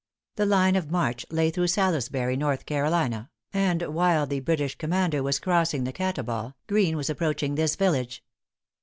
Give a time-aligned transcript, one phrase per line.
[0.35, 5.37] The line of march lay through Salisbury, North Carolina; and while the British commander was
[5.37, 8.23] crossing the Catawba, Greene was approaching this village.